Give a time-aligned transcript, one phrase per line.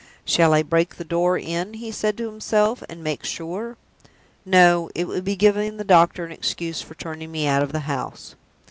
[0.25, 3.77] "Shall I break the door in," he said to himself, "and make sure?
[4.45, 7.81] No; it would be giving the doctor an excuse for turning me out of the
[7.81, 8.33] house."